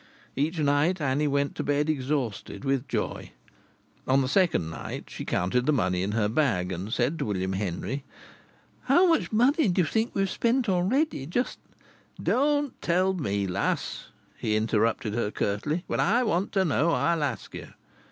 Each 0.35 0.57
night 0.57 0.99
Annie 0.99 1.27
went 1.27 1.53
to 1.53 1.63
bed 1.63 1.87
exhausted 1.87 2.65
with 2.65 2.87
joy. 2.87 3.33
On 4.07 4.21
the 4.23 4.27
second 4.27 4.71
night 4.71 5.11
she 5.11 5.25
counted 5.25 5.67
the 5.67 5.71
money 5.71 6.01
in 6.01 6.13
her 6.13 6.27
bag, 6.27 6.71
and 6.71 6.91
said 6.91 7.19
to 7.19 7.25
William 7.25 7.53
Henry: 7.53 8.03
"How 8.85 9.05
much 9.07 9.31
money 9.31 9.67
do 9.67 9.81
you 9.81 9.85
think 9.85 10.15
we've 10.15 10.27
spent 10.27 10.67
already? 10.67 11.27
Just" 11.27 11.59
"Don't 12.31 12.81
tell 12.81 13.13
me, 13.13 13.45
lass!" 13.45 14.07
he 14.39 14.55
interrupted 14.55 15.13
her 15.13 15.29
curtly. 15.29 15.83
"When 15.85 15.99
I 15.99 16.23
want 16.23 16.51
to 16.53 16.65
know, 16.65 16.89
I'll 16.93 17.21
ask 17.23 17.53
ye." 17.53 17.67